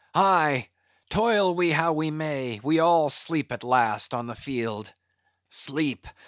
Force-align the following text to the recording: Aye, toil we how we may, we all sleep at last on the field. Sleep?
Aye, 0.15 0.67
toil 1.11 1.53
we 1.53 1.69
how 1.69 1.93
we 1.93 2.09
may, 2.09 2.59
we 2.63 2.79
all 2.79 3.11
sleep 3.11 3.51
at 3.51 3.63
last 3.63 4.15
on 4.15 4.25
the 4.25 4.35
field. 4.35 4.91
Sleep? 5.49 6.07